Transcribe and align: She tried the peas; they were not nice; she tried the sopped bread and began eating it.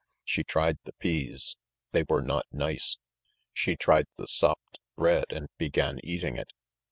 She 0.23 0.43
tried 0.43 0.79
the 0.83 0.93
peas; 0.93 1.57
they 1.91 2.03
were 2.09 2.23
not 2.23 2.47
nice; 2.51 2.97
she 3.53 3.75
tried 3.75 4.07
the 4.17 4.25
sopped 4.25 4.79
bread 4.95 5.25
and 5.29 5.47
began 5.59 5.99
eating 6.03 6.37
it. 6.37 6.53